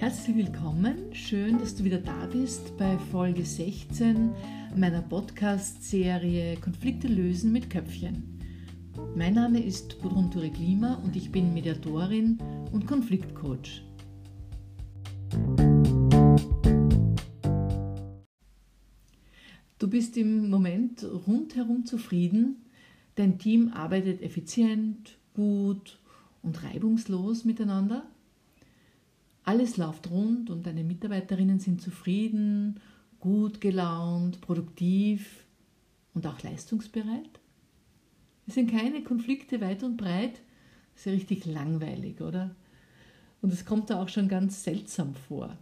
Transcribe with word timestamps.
Herzlich 0.00 0.34
willkommen, 0.34 1.14
schön, 1.14 1.58
dass 1.58 1.76
du 1.76 1.84
wieder 1.84 1.98
da 1.98 2.24
bist 2.24 2.74
bei 2.78 2.96
Folge 3.12 3.44
16 3.44 4.32
meiner 4.74 5.02
Podcast-Serie 5.02 6.56
Konflikte 6.56 7.06
lösen 7.06 7.52
mit 7.52 7.68
Köpfchen. 7.68 8.40
Mein 9.14 9.34
Name 9.34 9.62
ist 9.62 10.00
Gudrun 10.00 10.30
Ture 10.30 10.48
Klima 10.48 10.94
und 11.04 11.16
ich 11.16 11.30
bin 11.30 11.52
Mediatorin 11.52 12.38
und 12.72 12.86
Konfliktcoach. 12.86 13.82
Du 19.78 19.86
bist 19.86 20.16
im 20.16 20.48
Moment 20.48 21.04
rundherum 21.26 21.84
zufrieden, 21.84 22.64
dein 23.16 23.38
Team 23.38 23.68
arbeitet 23.74 24.22
effizient, 24.22 25.18
gut 25.34 25.98
und 26.40 26.64
reibungslos 26.64 27.44
miteinander 27.44 28.04
alles 29.50 29.76
läuft 29.78 30.08
rund 30.10 30.48
und 30.48 30.64
deine 30.64 30.84
Mitarbeiterinnen 30.84 31.58
sind 31.58 31.82
zufrieden, 31.82 32.78
gut 33.18 33.60
gelaunt, 33.60 34.40
produktiv 34.40 35.44
und 36.14 36.24
auch 36.24 36.40
leistungsbereit. 36.44 37.40
Es 38.46 38.54
sind 38.54 38.70
keine 38.70 39.02
Konflikte 39.02 39.60
weit 39.60 39.82
und 39.82 39.96
breit. 39.96 40.40
Das 40.94 41.00
ist 41.00 41.06
ja 41.06 41.12
richtig 41.12 41.46
langweilig, 41.46 42.20
oder? 42.20 42.54
Und 43.42 43.52
es 43.52 43.64
kommt 43.64 43.90
da 43.90 44.00
auch 44.00 44.08
schon 44.08 44.28
ganz 44.28 44.62
seltsam 44.62 45.16
vor. 45.16 45.58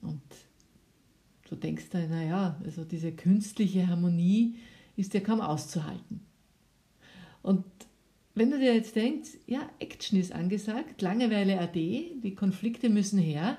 Und 0.00 0.22
du 1.48 1.56
denkst 1.56 1.86
da, 1.90 2.06
naja, 2.06 2.56
also 2.64 2.84
diese 2.84 3.10
künstliche 3.10 3.88
Harmonie 3.88 4.54
ist 4.94 5.12
ja 5.12 5.20
kaum 5.20 5.40
auszuhalten. 5.40 6.20
Und 7.42 7.64
wenn 8.34 8.50
du 8.50 8.58
dir 8.58 8.74
jetzt 8.74 8.96
denkst, 8.96 9.30
ja, 9.46 9.68
Action 9.78 10.18
ist 10.18 10.32
angesagt, 10.32 11.02
Langeweile 11.02 11.60
AD, 11.60 11.74
die 12.22 12.34
Konflikte 12.34 12.88
müssen 12.88 13.18
her, 13.18 13.58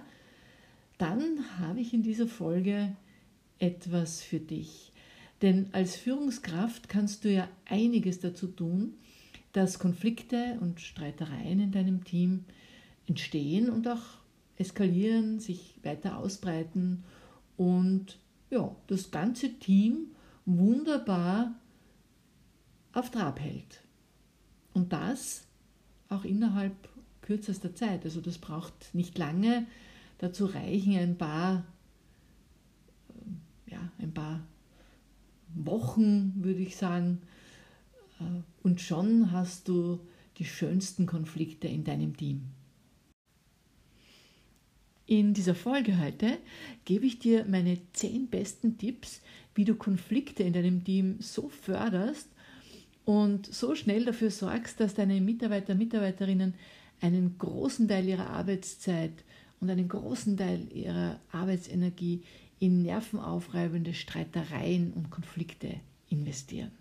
dann 0.98 1.60
habe 1.60 1.80
ich 1.80 1.94
in 1.94 2.04
dieser 2.04 2.28
Folge 2.28 2.96
etwas 3.60 4.22
für 4.22 4.40
dich. 4.40 4.92
Denn 5.42 5.68
als 5.74 5.96
Führungskraft 5.96 6.90
kannst 6.90 7.26
du 7.26 7.32
ja 7.32 7.50
einiges 7.66 8.20
dazu 8.20 8.48
tun, 8.48 8.94
dass 9.52 9.78
Konflikte 9.78 10.58
und 10.62 10.82
Streitereien 10.82 11.60
in 11.60 11.72
deinem 11.72 12.04
Team 12.04 12.46
entstehen 13.08 13.70
und 13.70 13.88
auch 13.88 14.02
eskalieren, 14.58 15.40
sich 15.40 15.76
weiter 15.84 16.18
ausbreiten 16.18 17.04
und 17.58 18.18
ja, 18.50 18.76
das 18.88 19.12
ganze 19.12 19.54
Team 19.60 20.08
wunderbar 20.46 21.54
auf 22.94 23.12
Trab 23.12 23.40
hält. 23.40 23.83
Und 24.74 24.94
das 24.94 25.46
auch 26.10 26.24
innerhalb 26.24 26.74
kürzester 27.22 27.74
Zeit. 27.74 28.06
Also 28.06 28.22
das 28.22 28.38
braucht 28.38 28.94
nicht 28.94 29.18
lange. 29.18 29.66
Dazu 30.20 30.46
reichen 30.46 30.98
ein 30.98 31.18
paar, 31.18 31.66
ja, 33.68 33.92
ein 34.00 34.14
paar 34.14 34.42
Wochen, 35.56 36.34
würde 36.44 36.62
ich 36.62 36.76
sagen. 36.76 37.22
Und 38.62 38.82
schon 38.82 39.32
hast 39.32 39.68
du 39.68 40.00
die 40.38 40.46
schönsten 40.46 41.06
Konflikte 41.06 41.68
in 41.68 41.84
deinem 41.84 42.16
Team. 42.16 42.44
In 45.06 45.34
dieser 45.34 45.54
Folge 45.54 46.00
heute 46.00 46.38
gebe 46.86 47.06
ich 47.06 47.20
dir 47.20 47.46
meine 47.46 47.78
zehn 47.92 48.28
besten 48.28 48.78
Tipps, 48.78 49.22
wie 49.54 49.66
du 49.66 49.76
Konflikte 49.76 50.44
in 50.44 50.54
deinem 50.54 50.84
Team 50.84 51.18
so 51.20 51.50
förderst, 51.50 52.30
und 53.06 53.46
so 53.46 53.76
schnell 53.76 54.06
dafür 54.06 54.32
sorgst, 54.32 54.80
dass 54.80 54.94
deine 54.94 55.20
Mitarbeiter, 55.20 55.76
Mitarbeiterinnen 55.76 56.54
einen 57.02 57.38
großen 57.38 57.88
Teil 57.88 58.08
ihrer 58.08 58.30
Arbeitszeit 58.30 59.12
und 59.60 59.70
einen 59.70 59.88
großen 59.88 60.38
Teil 60.38 60.68
ihrer 60.74 61.20
Arbeitsenergie 61.32 62.24
in 62.60 62.82
nervenaufreibende 62.82 63.94
Streitereien 63.94 64.94
und 64.94 65.10
Konflikte 65.10 65.76
investieren. 66.10 66.72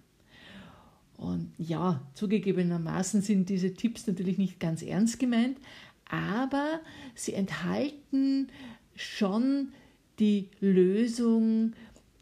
Und 1.16 1.52
ja, 1.58 2.00
zugegebenermaßen 2.14 3.22
sind 3.22 3.48
diese 3.48 3.74
Tipps 3.74 4.06
natürlich 4.06 4.38
nicht 4.38 4.60
ganz 4.60 4.82
ernst 4.82 5.18
gemeint, 5.18 5.58
aber 6.04 6.80
sie 7.14 7.34
enthalten 7.34 8.48
schon 8.94 9.68
die 10.18 10.48
Lösung, 10.60 11.72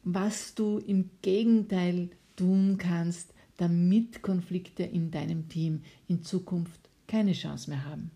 was 0.04 0.54
du 0.54 0.78
im 0.78 1.10
Gegenteil 1.22 2.10
tun 2.36 2.76
kannst, 2.78 3.34
damit 3.60 4.22
Konflikte 4.22 4.84
in 4.84 5.10
deinem 5.10 5.50
Team 5.50 5.82
in 6.08 6.22
Zukunft 6.22 6.88
keine 7.06 7.34
Chance 7.34 7.68
mehr 7.68 7.84
haben. 7.84 8.10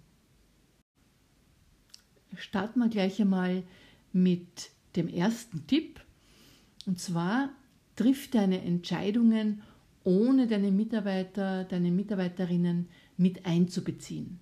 Starten 2.35 2.79
wir 2.81 2.89
gleich 2.89 3.21
einmal 3.21 3.63
mit 4.13 4.71
dem 4.97 5.07
ersten 5.07 5.67
Tipp. 5.67 6.01
Und 6.87 6.99
zwar 6.99 7.51
triff 7.95 8.31
deine 8.31 8.63
Entscheidungen, 8.63 9.63
ohne 10.03 10.47
deine 10.47 10.71
Mitarbeiter, 10.71 11.65
deine 11.65 11.91
Mitarbeiterinnen 11.91 12.89
mit 13.19 13.45
einzubeziehen. 13.45 14.41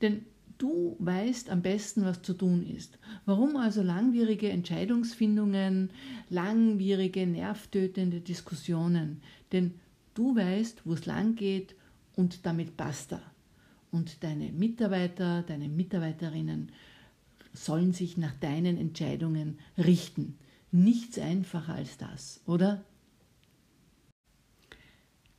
Denn 0.00 0.24
Du 0.58 0.96
weißt 0.98 1.50
am 1.50 1.62
besten, 1.62 2.04
was 2.04 2.22
zu 2.22 2.34
tun 2.34 2.66
ist. 2.66 2.98
Warum 3.26 3.56
also 3.56 3.80
langwierige 3.80 4.50
Entscheidungsfindungen, 4.50 5.90
langwierige, 6.30 7.28
nervtötende 7.28 8.20
Diskussionen? 8.20 9.22
Denn 9.52 9.74
du 10.14 10.34
weißt, 10.34 10.82
wo 10.84 10.94
es 10.94 11.06
lang 11.06 11.36
geht 11.36 11.76
und 12.16 12.44
damit 12.44 12.76
basta. 12.76 13.22
Und 13.92 14.24
deine 14.24 14.50
Mitarbeiter, 14.50 15.42
deine 15.42 15.68
Mitarbeiterinnen 15.68 16.72
sollen 17.52 17.92
sich 17.92 18.16
nach 18.16 18.34
deinen 18.34 18.76
Entscheidungen 18.76 19.58
richten. 19.78 20.36
Nichts 20.72 21.18
einfacher 21.18 21.74
als 21.74 21.96
das, 21.96 22.40
oder? 22.46 22.84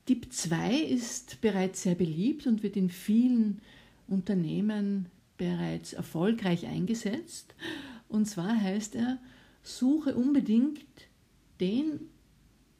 Tipp 0.05 0.31
2 0.31 0.75
ist 0.75 1.39
bereits 1.41 1.83
sehr 1.83 1.93
beliebt 1.93 2.47
und 2.47 2.63
wird 2.63 2.77
in 2.77 2.89
vielen 2.89 3.61
Unternehmen 4.09 5.07
bereits 5.37 5.93
erfolgreich 5.93 6.67
eingesetzt. 6.67 7.55
Und 8.07 8.25
zwar 8.25 8.59
heißt 8.59 8.95
er, 8.95 9.19
suche 9.63 10.15
unbedingt 10.15 10.79
den 11.59 12.01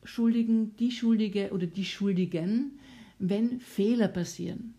Schuldigen, 0.04 0.76
die 0.78 0.92
Schuldige 0.92 1.52
oder 1.52 1.68
die 1.68 1.86
Schuldigen, 1.86 2.80
wenn 3.20 3.60
Fehler 3.60 4.08
passieren. 4.08 4.74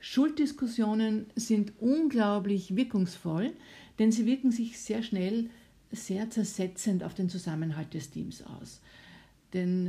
Schuldiskussionen 0.00 1.26
sind 1.36 1.72
unglaublich 1.80 2.76
wirkungsvoll, 2.76 3.52
denn 3.98 4.12
sie 4.12 4.26
wirken 4.26 4.50
sich 4.50 4.78
sehr 4.78 5.02
schnell 5.02 5.48
sehr 5.90 6.30
zersetzend 6.30 7.04
auf 7.04 7.14
den 7.14 7.28
Zusammenhalt 7.28 7.94
des 7.94 8.10
Teams 8.10 8.42
aus. 8.42 8.80
Denn 9.52 9.86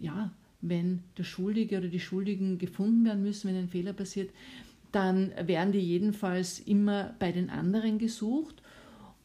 äh, 0.00 0.04
ja, 0.04 0.32
wenn 0.60 1.02
der 1.18 1.24
Schuldige 1.24 1.78
oder 1.78 1.88
die 1.88 2.00
Schuldigen 2.00 2.58
gefunden 2.58 3.04
werden 3.04 3.22
müssen, 3.22 3.48
wenn 3.48 3.56
ein 3.56 3.68
Fehler 3.68 3.92
passiert, 3.92 4.30
dann 4.92 5.32
werden 5.42 5.72
die 5.72 5.80
jedenfalls 5.80 6.60
immer 6.60 7.14
bei 7.18 7.32
den 7.32 7.50
anderen 7.50 7.98
gesucht. 7.98 8.62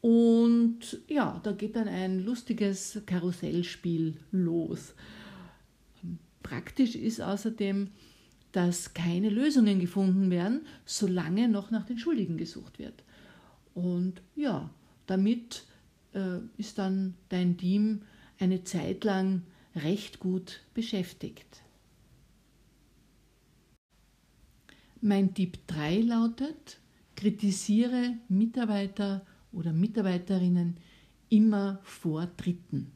Und 0.02 1.02
ja, 1.08 1.40
da 1.44 1.52
geht 1.52 1.76
dann 1.76 1.88
ein 1.88 2.24
lustiges 2.24 3.02
Karussellspiel 3.06 4.16
los. 4.32 4.94
Praktisch 6.42 6.96
ist 6.96 7.20
außerdem, 7.22 7.90
dass 8.54 8.94
keine 8.94 9.30
Lösungen 9.30 9.80
gefunden 9.80 10.32
werden, 10.32 10.62
solange 10.86 11.50
noch 11.50 11.72
nach 11.72 11.86
den 11.86 12.00
Schuldigen 12.00 12.38
gesucht 12.38 12.80
wird. 12.80 13.04
Und 13.74 14.22
ja, 14.36 14.70
damit 15.06 15.66
äh, 16.14 16.40
ist 16.58 16.78
dann 16.78 17.16
dein 17.30 17.58
Team 17.58 18.02
eine 18.40 18.64
Zeit 18.64 19.04
lang 19.04 19.44
recht 19.76 20.20
gut 20.20 20.62
beschäftigt. 20.74 21.62
Mein 25.02 25.34
Tipp 25.34 25.60
3 25.68 26.02
lautet, 26.02 26.80
kritisiere 27.16 28.18
Mitarbeiter 28.30 29.26
oder 29.52 29.74
Mitarbeiterinnen 29.74 30.78
immer 31.30 31.80
vor 31.84 32.28
Dritten. 32.38 32.92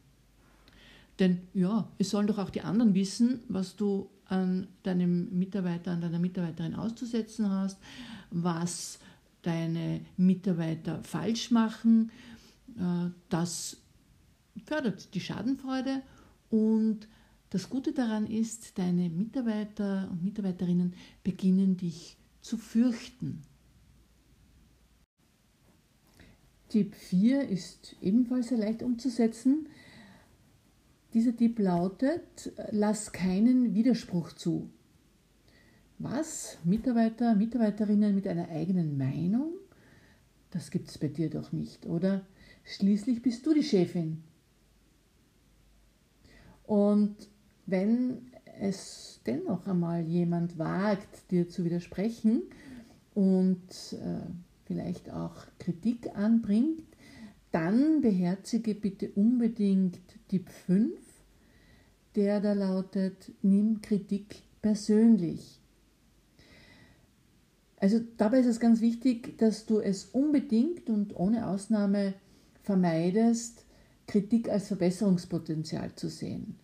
Denn 1.18 1.42
ja, 1.54 1.88
es 1.98 2.10
sollen 2.10 2.26
doch 2.26 2.38
auch 2.38 2.50
die 2.50 2.62
anderen 2.62 2.94
wissen, 2.94 3.40
was 3.48 3.76
du 3.76 4.08
an 4.26 4.66
deinem 4.82 5.28
Mitarbeiter, 5.38 5.92
an 5.92 6.00
deiner 6.00 6.18
Mitarbeiterin 6.18 6.74
auszusetzen 6.74 7.50
hast, 7.50 7.78
was 8.30 8.98
deine 9.42 10.00
Mitarbeiter 10.16 11.02
falsch 11.02 11.50
machen. 11.50 12.10
Äh, 12.78 13.10
das 13.28 13.76
fördert 14.64 15.14
die 15.14 15.20
Schadenfreude 15.20 16.02
und 16.50 17.06
das 17.52 17.70
Gute 17.70 17.92
daran 17.92 18.26
ist, 18.26 18.78
deine 18.78 19.08
Mitarbeiter 19.08 20.08
und 20.10 20.24
Mitarbeiterinnen 20.24 20.94
beginnen 21.22 21.76
dich 21.76 22.16
zu 22.40 22.56
fürchten. 22.56 23.42
Tipp 26.68 26.94
4 26.94 27.48
ist 27.48 27.96
ebenfalls 28.00 28.48
sehr 28.48 28.58
leicht 28.58 28.82
umzusetzen. 28.82 29.68
Dieser 31.12 31.36
Tipp 31.36 31.58
lautet, 31.58 32.52
lass 32.70 33.12
keinen 33.12 33.74
Widerspruch 33.74 34.32
zu. 34.32 34.70
Was? 35.98 36.58
Mitarbeiter, 36.64 37.34
Mitarbeiterinnen 37.34 38.14
mit 38.14 38.26
einer 38.26 38.48
eigenen 38.48 38.96
Meinung 38.96 39.52
das 40.52 40.70
gibt 40.70 40.88
es 40.88 40.98
bei 40.98 41.08
dir 41.08 41.30
doch 41.30 41.50
nicht, 41.50 41.86
oder? 41.86 42.26
Schließlich 42.64 43.22
bist 43.22 43.44
du 43.46 43.54
die 43.54 43.64
Chefin. 43.64 44.22
Und 46.64 47.16
wenn 47.66 48.32
es 48.60 49.20
dennoch 49.26 49.66
einmal 49.66 50.02
jemand 50.02 50.58
wagt, 50.58 51.30
dir 51.30 51.48
zu 51.48 51.64
widersprechen 51.64 52.42
und 53.14 53.92
äh, 53.92 54.26
vielleicht 54.64 55.10
auch 55.10 55.46
Kritik 55.58 56.16
anbringt, 56.16 56.84
dann 57.50 58.00
beherzige 58.00 58.74
bitte 58.74 59.10
unbedingt 59.10 60.00
Tipp 60.28 60.48
5, 60.66 60.98
der 62.14 62.40
da 62.40 62.52
lautet, 62.54 63.32
nimm 63.42 63.82
Kritik 63.82 64.42
persönlich. 64.62 65.60
Also 67.76 68.00
dabei 68.16 68.38
ist 68.38 68.46
es 68.46 68.60
ganz 68.60 68.80
wichtig, 68.80 69.36
dass 69.38 69.66
du 69.66 69.80
es 69.80 70.06
unbedingt 70.06 70.88
und 70.88 71.16
ohne 71.16 71.48
Ausnahme 71.48 72.14
vermeidest, 72.62 73.66
Kritik 74.06 74.48
als 74.48 74.68
Verbesserungspotenzial 74.68 75.94
zu 75.96 76.08
sehen. 76.08 76.56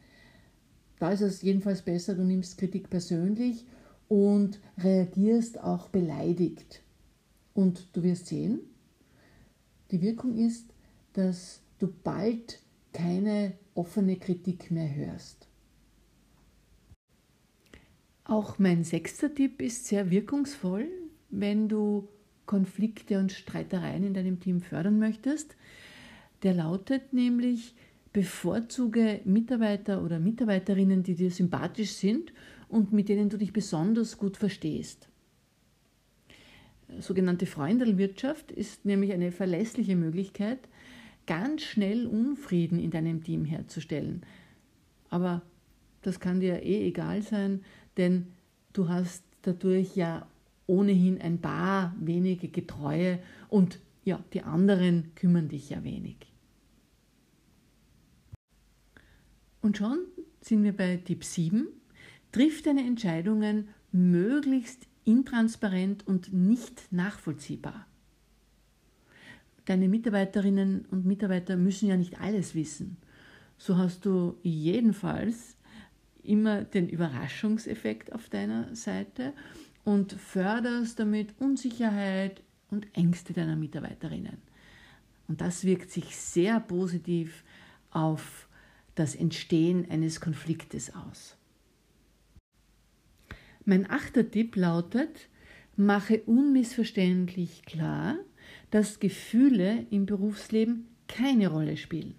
Da 0.99 1.11
ist 1.11 1.21
es 1.21 1.43
jedenfalls 1.43 1.83
besser, 1.83 2.15
du 2.15 2.25
nimmst 2.25 2.59
Kritik 2.59 2.91
persönlich 2.91 3.65
und 4.09 4.61
reagierst 4.79 5.61
auch 5.61 5.89
beleidigt. 5.89 6.83
Und 7.55 7.97
du 7.97 8.03
wirst 8.03 8.27
sehen, 8.27 8.61
die 9.91 10.03
Wirkung 10.03 10.37
ist, 10.37 10.73
dass 11.13 11.61
du 11.79 11.93
bald 12.05 12.61
keine 12.93 13.55
offene 13.75 14.17
Kritik 14.17 14.71
mehr 14.71 14.95
hörst. 14.95 15.47
Auch 18.25 18.59
mein 18.59 18.85
sechster 18.85 19.35
Tipp 19.35 19.63
ist 19.63 19.87
sehr 19.87 20.11
wirkungsvoll, 20.11 20.89
wenn 21.31 21.69
du 21.69 22.09
Konflikte 22.45 23.19
und 23.19 23.33
Streitereien 23.33 24.05
in 24.05 24.15
deinem 24.15 24.41
Team 24.41 24.61
fördern 24.61 24.99
möchtest. 24.99 25.57
Der 26.43 26.55
lautet 26.55 27.13
nämlich, 27.13 27.75
bevorzuge 28.19 29.21
Mitarbeiter 29.25 30.03
oder 30.03 30.19
Mitarbeiterinnen, 30.19 31.05
die 31.05 31.15
dir 31.15 31.31
sympathisch 31.31 31.93
sind 31.93 32.33
und 32.69 32.93
mit 32.93 33.09
denen 33.09 33.29
du 33.29 33.37
dich 33.37 33.53
besonders 33.53 34.19
gut 34.19 34.37
verstehst. 34.37 35.09
Sogenannte 36.99 37.47
Freundelwirtschaft 37.47 38.51
ist 38.51 38.85
nämlich 38.85 39.13
eine 39.13 39.31
verlässliche 39.31 39.95
Möglichkeit, 39.95 40.59
ganz 41.29 41.63
schnell 41.63 42.07
Unfrieden 42.07 42.81
in 42.81 42.91
deinem 42.91 43.23
Team 43.23 43.45
herzustellen. 43.45 44.23
Aber 45.11 45.43
das 46.03 46.19
kann 46.19 46.41
dir 46.41 46.65
eh 46.65 46.89
egal 46.89 47.23
sein, 47.23 47.61
denn 47.99 48.27
du 48.73 48.89
hast 48.89 49.23
dadurch 49.43 49.95
ja 49.95 50.27
ohnehin 50.67 51.21
ein 51.21 51.41
paar 51.41 51.95
wenige 52.01 52.49
Getreue 52.49 53.21
und 53.49 53.79
ja, 54.05 54.19
die 54.33 54.43
anderen 54.43 55.13
kümmern 55.15 55.49
dich 55.49 55.71
ja 55.71 55.85
wenig. 55.85 56.17
Und 59.69 59.77
schon 59.77 59.99
sind 60.41 60.65
wir 60.65 60.75
bei 60.75 60.97
Tipp 60.97 61.23
7. 61.23 61.69
Triff 62.33 62.63
deine 62.63 62.87
Entscheidungen 62.87 63.69
möglichst 63.93 64.87
intransparent 65.05 66.07
und 66.07 66.33
nicht 66.33 66.91
nachvollziehbar. 66.91 67.87
Deine 69.67 69.91
Mitarbeiterinnen 69.91 70.87
und 70.91 71.05
Mitarbeiter 71.05 71.59
müssen 71.59 71.87
ja 71.87 71.99
nicht 71.99 72.19
alles 72.19 72.55
wissen. 72.55 72.97
So 73.59 73.77
hast 73.77 74.07
du 74.07 74.39
jedenfalls 74.43 75.59
immer 76.23 76.65
den 76.65 76.89
Überraschungseffekt 76.89 78.15
auf 78.15 78.31
deiner 78.31 78.75
Seite 78.75 79.35
und 79.85 80.15
förderst 80.15 80.99
damit 80.99 81.35
Unsicherheit 81.41 82.43
und 82.71 82.87
Ängste 82.97 83.35
deiner 83.35 83.57
Mitarbeiterinnen. 83.57 84.39
Und 85.29 85.43
das 85.43 85.65
wirkt 85.65 85.91
sich 85.91 86.17
sehr 86.17 86.59
positiv 86.59 87.45
auf 87.91 88.48
das 88.99 89.15
Entstehen 89.15 89.91
eines 89.91 90.21
Konfliktes 90.21 90.95
aus. 90.95 91.37
Mein 93.65 93.89
achter 93.89 94.31
Tipp 94.31 94.57
lautet, 94.57 95.29
mache 95.77 96.23
unmissverständlich 96.23 97.63
klar, 97.65 98.17
dass 98.71 98.99
Gefühle 98.99 99.87
im 99.91 100.07
Berufsleben 100.07 100.87
keine 101.07 101.49
Rolle 101.49 101.77
spielen. 101.77 102.15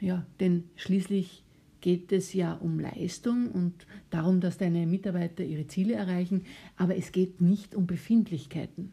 Ja, 0.00 0.26
denn 0.40 0.64
schließlich 0.76 1.42
geht 1.80 2.12
es 2.12 2.32
ja 2.32 2.54
um 2.54 2.78
Leistung 2.78 3.50
und 3.50 3.86
darum, 4.10 4.40
dass 4.40 4.58
deine 4.58 4.86
Mitarbeiter 4.86 5.44
ihre 5.44 5.66
Ziele 5.66 5.94
erreichen, 5.94 6.44
aber 6.76 6.96
es 6.96 7.12
geht 7.12 7.40
nicht 7.40 7.74
um 7.74 7.86
Befindlichkeiten. 7.86 8.92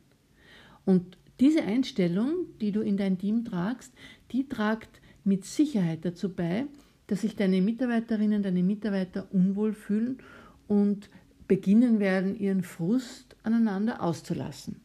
Und 0.85 1.17
diese 1.39 1.63
Einstellung, 1.63 2.45
die 2.61 2.71
du 2.71 2.81
in 2.81 2.97
dein 2.97 3.17
Team 3.17 3.45
tragst, 3.45 3.93
die 4.31 4.47
tragt 4.47 5.01
mit 5.23 5.45
Sicherheit 5.45 6.05
dazu 6.05 6.29
bei, 6.29 6.65
dass 7.07 7.21
sich 7.21 7.35
deine 7.35 7.61
Mitarbeiterinnen, 7.61 8.43
deine 8.43 8.63
Mitarbeiter 8.63 9.27
unwohl 9.31 9.73
fühlen 9.73 10.19
und 10.67 11.09
beginnen 11.47 11.99
werden, 11.99 12.39
ihren 12.39 12.63
Frust 12.63 13.35
aneinander 13.43 14.01
auszulassen. 14.01 14.81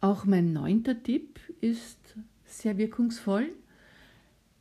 Auch 0.00 0.24
mein 0.24 0.52
neunter 0.52 1.00
Tipp 1.02 1.38
ist 1.60 2.16
sehr 2.44 2.76
wirkungsvoll. 2.76 3.50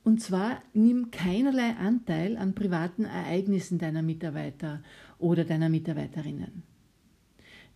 Und 0.04 0.22
zwar 0.22 0.62
nimm 0.74 1.12
keinerlei 1.12 1.76
Anteil 1.76 2.38
an 2.38 2.56
privaten 2.56 3.06
Ereignissen 3.06 3.78
deiner 3.78 4.02
Mitarbeiter 4.02 4.82
oder 5.20 5.44
deiner 5.44 5.70
Mitarbeiterinnen. 5.70 6.64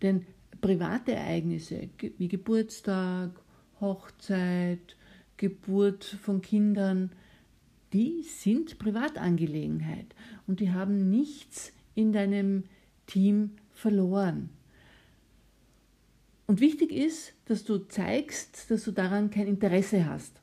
Denn 0.02 0.26
private 0.62 1.14
Ereignisse 1.14 1.90
wie 2.18 2.28
Geburtstag, 2.28 3.32
Hochzeit, 3.80 4.96
Geburt 5.38 6.04
von 6.04 6.42
Kindern, 6.42 7.12
die 7.94 8.24
sind 8.24 8.78
Privatangelegenheit 8.80 10.16
und 10.48 10.60
die 10.60 10.72
haben 10.72 11.10
nichts 11.10 11.74
in 11.94 12.12
deinem 12.14 12.64
Team 13.06 13.52
verloren. 13.72 14.50
Und 16.48 16.60
wichtig 16.60 16.92
ist, 16.92 17.34
dass 17.46 17.64
du 17.64 17.80
zeigst, 17.80 18.70
dass 18.70 18.84
du 18.84 18.92
daran 18.92 19.30
kein 19.30 19.48
Interesse 19.48 20.06
hast, 20.06 20.42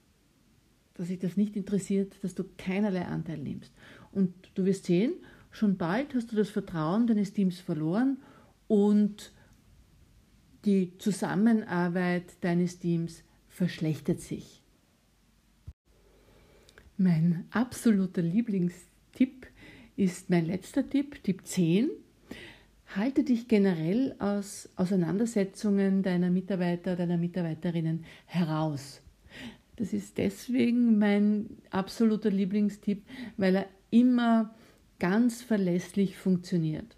dass 0.95 1.09
sich 1.09 1.19
das 1.19 1.37
nicht 1.37 1.57
interessiert, 1.57 2.15
dass 2.23 2.35
du 2.35 2.45
keinerlei 2.59 3.05
Anteil 3.05 3.39
nimmst. 3.39 3.73
Und 4.11 4.35
du 4.55 4.65
wirst 4.65 4.87
sehen, 4.87 5.15
schon 5.51 5.77
bald 5.77 6.15
hast 6.15 6.33
du 6.33 6.37
das 6.37 6.51
Vertrauen 6.51 7.07
deines 7.07 7.33
Teams 7.33 7.61
verloren 7.61 8.19
und 8.67 9.33
die 10.65 10.97
Zusammenarbeit 10.99 12.25
deines 12.41 12.79
Teams 12.79 13.23
verschlechtert 13.49 14.21
sich. 14.21 14.62
Mein 17.03 17.47
absoluter 17.51 18.23
Lieblingstipp 18.23 19.49
ist 19.97 20.31
mein 20.31 20.47
letzter 20.47 20.89
Tipp, 20.89 21.21
Tipp 21.25 21.45
10. 21.45 21.91
Halte 22.95 23.25
dich 23.25 23.49
generell 23.49 24.15
aus 24.21 24.69
Auseinandersetzungen 24.77 26.05
deiner 26.05 26.31
Mitarbeiter, 26.31 26.95
deiner 26.95 27.17
Mitarbeiterinnen 27.17 28.05
heraus. 28.27 29.03
Das 29.75 29.93
ist 29.93 30.17
deswegen 30.17 31.01
mein 31.01 31.51
absoluter 31.71 32.31
Lieblingstipp, 32.31 33.03
weil 33.37 33.57
er 33.57 33.67
immer 33.91 34.55
ganz 35.01 35.43
verlässlich 35.43 36.17
funktioniert. 36.17 36.97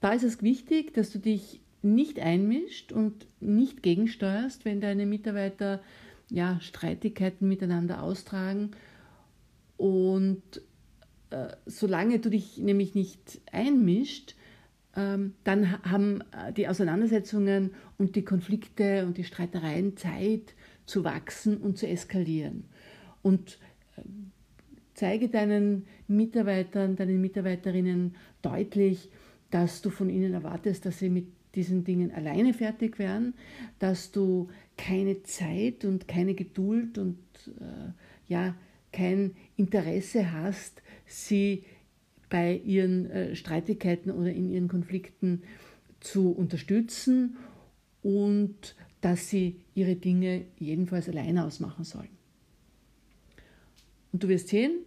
Da 0.00 0.12
ist 0.12 0.24
es 0.24 0.42
wichtig, 0.42 0.92
dass 0.92 1.12
du 1.12 1.20
dich 1.20 1.60
nicht 1.82 2.18
einmischt 2.18 2.90
und 2.90 3.28
nicht 3.38 3.84
gegensteuerst, 3.84 4.64
wenn 4.64 4.80
deine 4.80 5.06
Mitarbeiter 5.06 5.80
ja, 6.28 6.58
Streitigkeiten 6.60 7.48
miteinander 7.48 8.02
austragen. 8.02 8.72
Und 9.76 10.42
äh, 11.30 11.48
solange 11.66 12.18
du 12.18 12.30
dich 12.30 12.58
nämlich 12.58 12.94
nicht 12.94 13.40
einmischt, 13.52 14.34
ähm, 14.96 15.34
dann 15.44 15.82
haben 15.82 16.22
äh, 16.32 16.52
die 16.52 16.68
Auseinandersetzungen 16.68 17.72
und 17.98 18.16
die 18.16 18.24
Konflikte 18.24 19.06
und 19.06 19.18
die 19.18 19.24
Streitereien 19.24 19.96
Zeit 19.96 20.54
zu 20.86 21.04
wachsen 21.04 21.58
und 21.58 21.78
zu 21.78 21.86
eskalieren. 21.86 22.64
Und 23.22 23.58
äh, 23.96 24.02
zeige 24.94 25.28
deinen 25.28 25.86
Mitarbeitern, 26.08 26.96
deinen 26.96 27.20
Mitarbeiterinnen 27.20 28.16
deutlich, 28.40 29.10
dass 29.50 29.82
du 29.82 29.90
von 29.90 30.08
ihnen 30.08 30.32
erwartest, 30.32 30.86
dass 30.86 30.98
sie 30.98 31.10
mit 31.10 31.26
diesen 31.56 31.84
Dingen 31.84 32.12
alleine 32.12 32.54
fertig 32.54 32.98
werden, 32.98 33.34
dass 33.78 34.12
du 34.12 34.48
keine 34.76 35.22
Zeit 35.22 35.84
und 35.84 36.06
keine 36.06 36.34
Geduld 36.34 36.98
und 36.98 37.18
äh, 37.58 37.92
ja, 38.28 38.54
kein 38.92 39.34
Interesse 39.56 40.32
hast, 40.32 40.82
sie 41.06 41.64
bei 42.28 42.60
ihren 42.64 43.10
äh, 43.10 43.36
Streitigkeiten 43.36 44.10
oder 44.10 44.32
in 44.32 44.50
ihren 44.50 44.68
Konflikten 44.68 45.42
zu 46.00 46.30
unterstützen 46.30 47.36
und 48.02 48.76
dass 49.00 49.28
sie 49.28 49.60
ihre 49.74 49.96
Dinge 49.96 50.44
jedenfalls 50.58 51.08
alleine 51.08 51.44
ausmachen 51.44 51.84
sollen. 51.84 52.08
Und 54.12 54.22
du 54.22 54.28
wirst 54.28 54.48
sehen, 54.48 54.78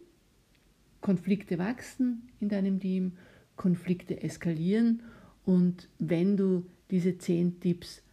Konflikte 1.02 1.58
wachsen 1.58 2.30
in 2.40 2.50
deinem 2.50 2.80
Team, 2.80 3.14
Konflikte 3.56 4.22
eskalieren 4.22 5.04
und 5.50 5.90
wenn 5.98 6.38
du 6.38 6.64
diese 6.92 7.18
zehn 7.18 7.60
Tipps 7.60 8.04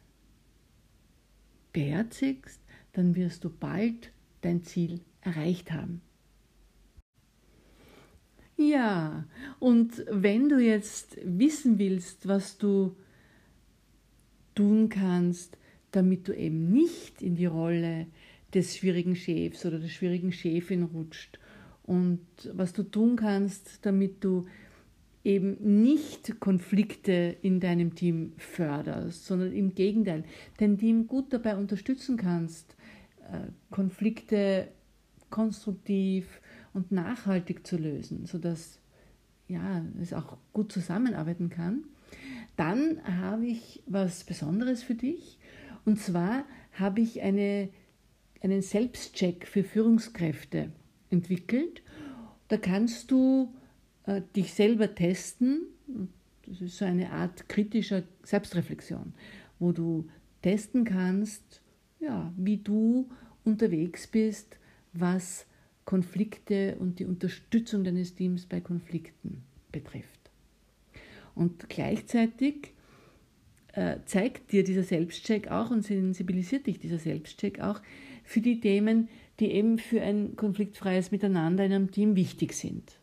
beherzigst, 1.75 2.59
dann 2.95 3.15
wirst 3.15 3.45
du 3.45 3.51
bald 3.51 4.11
dein 4.41 4.63
Ziel 4.63 5.01
erreicht 5.21 5.71
haben. 5.71 6.01
Ja, 8.57 9.27
und 9.59 10.03
wenn 10.11 10.49
du 10.49 10.59
jetzt 10.59 11.19
wissen 11.23 11.79
willst, 11.79 12.27
was 12.27 12.57
du 12.57 12.97
tun 14.55 14.89
kannst, 14.89 15.59
damit 15.91 16.29
du 16.29 16.33
eben 16.35 16.73
nicht 16.73 17.21
in 17.21 17.37
die 17.37 17.45
Rolle 17.45 18.07
des 18.55 18.79
schwierigen 18.79 19.15
Chefs 19.15 19.67
oder 19.67 19.79
der 19.79 19.89
schwierigen 19.89 20.33
Chefin 20.33 20.85
rutscht 20.85 21.39
und 21.83 22.27
was 22.55 22.73
du 22.73 22.83
tun 22.83 23.17
kannst, 23.17 23.85
damit 23.85 24.25
du 24.25 24.47
eben 25.27 25.83
nicht 25.83 26.39
Konflikte 26.39 27.37
in 27.43 27.59
deinem 27.59 27.97
Team 27.97 28.33
förderst, 28.39 29.27
sondern 29.27 29.53
im 29.53 29.75
Gegenteil, 29.75 30.23
dein 30.59 30.79
Team 30.79 31.09
gut 31.09 31.33
dabei 31.33 31.57
unterstützen 31.57 32.17
kannst, 32.17 32.77
äh, 33.33 33.51
Konflikte 33.73 34.69
konstruktiv 35.29 36.41
und 36.75 36.93
nachhaltig 36.93 37.67
zu 37.67 37.77
lösen, 37.77 38.27
sodass 38.27 38.79
ja, 39.49 39.85
es 40.01 40.13
auch 40.13 40.39
gut 40.53 40.71
zusammenarbeiten 40.71 41.51
kann, 41.51 41.83
dann 42.57 43.03
habe 43.05 43.47
ich 43.47 43.83
was 43.87 44.23
Besonderes 44.23 44.85
für 44.85 44.95
dich. 44.95 45.41
Und 45.85 45.99
zwar 45.99 46.45
habe 46.73 47.01
ich 47.01 47.23
eine, 47.23 47.69
einen 48.43 48.63
Selbstcheck 48.63 49.49
für 49.49 49.65
Führungskräfte 49.65 50.71
entwickelt. 51.11 51.83
Da 52.47 52.57
kannst 52.59 53.11
du 53.11 53.53
äh, 54.07 54.23
dich 54.35 54.55
selber 54.55 54.95
testen. 54.95 55.63
Das 56.47 56.61
ist 56.61 56.79
so 56.79 56.85
eine 56.85 57.11
Art 57.11 57.49
kritischer 57.49 58.05
Selbstreflexion, 58.23 59.13
wo 59.59 59.73
du 59.73 60.09
testen 60.43 60.85
kannst, 60.85 61.61
ja, 62.01 62.33
wie 62.37 62.59
du 62.59 63.09
unterwegs 63.45 64.07
bist, 64.07 64.59
was 64.93 65.47
Konflikte 65.85 66.77
und 66.79 66.99
die 66.99 67.05
Unterstützung 67.05 67.85
deines 67.85 68.15
Teams 68.15 68.47
bei 68.47 68.61
Konflikten 68.61 69.43
betrifft. 69.73 70.31
Und 71.35 71.69
gleichzeitig 71.69 72.73
äh, 73.73 73.99
zeigt 74.07 74.53
dir 74.53 74.65
dieser 74.65 74.83
Selbstcheck 74.83 75.49
auch 75.49 75.71
und 75.71 75.83
sensibilisiert 75.83 76.67
dich 76.67 76.79
dieser 76.79 76.99
Selbstcheck 76.99 77.61
auch 77.61 77.81
für 78.25 78.41
die 78.41 78.61
Themen, 78.61 79.09
die 79.39 79.53
eben 79.53 79.79
für 79.79 80.01
ein 80.01 80.35
konfliktfreies 80.35 81.13
Miteinander 81.13 81.65
in 81.65 81.73
einem 81.73 81.91
Team 81.91 82.17
wichtig 82.17 82.55
sind. 82.55 82.99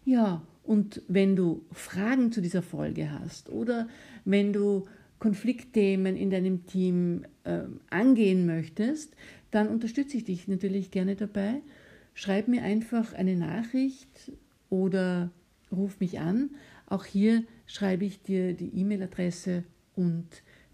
Ja, 0.04 0.42
und 0.64 1.00
wenn 1.06 1.36
du 1.36 1.64
Fragen 1.70 2.32
zu 2.32 2.40
dieser 2.40 2.62
Folge 2.62 3.12
hast 3.12 3.48
oder 3.48 3.88
wenn 4.24 4.52
du 4.52 4.86
Konfliktthemen 5.20 6.16
in 6.16 6.30
deinem 6.30 6.66
Team 6.66 7.24
äh, 7.44 7.60
angehen 7.90 8.46
möchtest, 8.46 9.14
dann 9.52 9.68
unterstütze 9.68 10.16
ich 10.16 10.24
dich 10.24 10.48
natürlich 10.48 10.90
gerne 10.90 11.14
dabei. 11.14 11.62
Schreib 12.14 12.48
mir 12.48 12.62
einfach 12.62 13.12
eine 13.12 13.36
Nachricht 13.36 14.32
oder 14.68 15.30
ruf 15.70 16.00
mich 16.00 16.20
an. 16.20 16.50
Auch 16.86 17.04
hier 17.04 17.44
schreibe 17.66 18.04
ich 18.04 18.22
dir 18.22 18.54
die 18.54 18.78
E-Mail-Adresse 18.78 19.64
und 19.94 20.26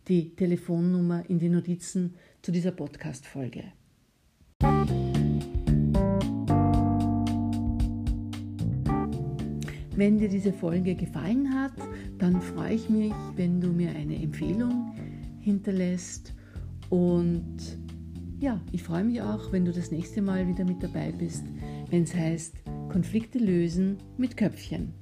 die 0.09 0.35
Telefonnummer 0.35 1.29
in 1.29 1.39
die 1.39 1.49
Notizen 1.49 2.15
zu 2.43 2.53
dieser 2.53 2.73
Podcast-Folge. 2.73 3.65
Wenn 9.95 10.19
dir 10.19 10.29
diese 10.29 10.53
Folge 10.53 10.95
gefallen 10.95 11.55
hat, 11.55 11.75
dann 12.19 12.41
freue 12.41 12.75
ich 12.75 12.89
mich, 12.89 13.13
wenn 13.37 13.61
du 13.61 13.69
mir 13.69 13.91
eine 13.91 14.17
Empfehlung 14.17 14.95
hinterlässt. 15.41 16.35
Und 16.89 17.79
ja, 18.41 18.61
ich 18.73 18.83
freue 18.83 19.05
mich 19.05 19.21
auch, 19.23 19.53
wenn 19.53 19.65
du 19.65 19.73
das 19.73 19.91
nächste 19.91 20.23
Mal 20.23 20.49
wieder 20.49 20.65
mit 20.65 20.83
dabei 20.83 21.13
bist, 21.13 21.45
wenn 21.91 22.03
es 22.03 22.15
heißt 22.15 22.57
Konflikte 22.93 23.39
lösen 23.39 23.97
mit 24.19 24.37
Köpfchen. 24.37 24.93